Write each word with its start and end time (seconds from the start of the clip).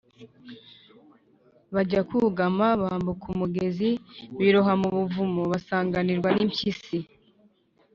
bajya 1.73 2.01
kugama, 2.09 2.67
bambuka 2.81 3.25
umugezi, 3.33 3.89
biroha 4.39 4.73
mu 4.81 4.89
buvumo, 4.95 5.41
basanganirwa 5.51 6.29
n’impyisi 6.35 6.97